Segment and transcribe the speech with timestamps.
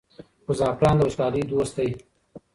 [0.43, 1.89] خو زعفران د وچکالۍ دوست دی.